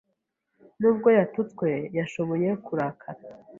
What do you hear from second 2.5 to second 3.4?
kurakara.